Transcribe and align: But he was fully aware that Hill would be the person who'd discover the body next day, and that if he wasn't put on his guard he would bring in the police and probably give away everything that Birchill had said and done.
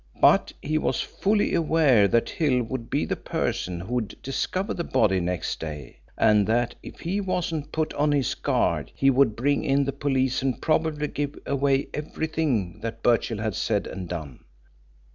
But 0.19 0.51
he 0.63 0.79
was 0.79 0.99
fully 1.01 1.53
aware 1.53 2.07
that 2.07 2.31
Hill 2.31 2.63
would 2.63 2.89
be 2.89 3.05
the 3.05 3.15
person 3.15 3.79
who'd 3.81 4.19
discover 4.23 4.73
the 4.73 4.83
body 4.83 5.19
next 5.19 5.59
day, 5.59 5.97
and 6.17 6.47
that 6.47 6.73
if 6.81 7.01
he 7.01 7.21
wasn't 7.21 7.71
put 7.71 7.93
on 7.93 8.11
his 8.11 8.33
guard 8.33 8.91
he 8.95 9.11
would 9.11 9.35
bring 9.35 9.63
in 9.63 9.85
the 9.85 9.93
police 9.93 10.41
and 10.41 10.59
probably 10.59 11.07
give 11.07 11.37
away 11.45 11.87
everything 11.93 12.79
that 12.81 13.03
Birchill 13.03 13.37
had 13.37 13.53
said 13.53 13.85
and 13.85 14.09
done. 14.09 14.43